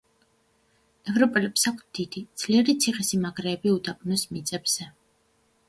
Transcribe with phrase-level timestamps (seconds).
[1.13, 4.93] ევროპელებს აქვთ დიდი, ძლიერი ციხე-სიმაგრეები უდაბნოს მიწებზე.